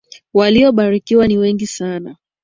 [0.33, 2.15] Waliobarikiwa ni wengi sana.